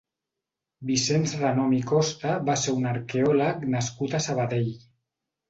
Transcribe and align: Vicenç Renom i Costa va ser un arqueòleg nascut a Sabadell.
Vicenç 0.91 1.33
Renom 1.41 1.75
i 1.79 1.81
Costa 1.91 2.33
va 2.49 2.57
ser 2.63 2.75
un 2.79 2.89
arqueòleg 2.93 3.69
nascut 3.77 4.19
a 4.19 4.25
Sabadell. 4.31 4.75